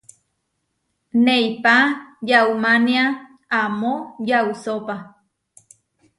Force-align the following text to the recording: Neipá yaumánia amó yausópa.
Neipá 1.23 1.75
yaumánia 2.29 3.03
amó 3.61 3.93
yausópa. 4.27 4.95